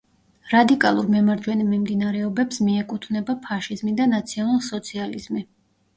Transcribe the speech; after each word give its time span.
რადიკალურ 0.53 1.09
მემარჯვენე 1.15 1.67
მიმდინარეობებს 1.67 2.61
მიეკუთვნება 2.69 3.37
ფაშიზმი 3.47 3.95
და 4.01 4.09
ნაციონალ-სოციალიზმი. 4.15 5.45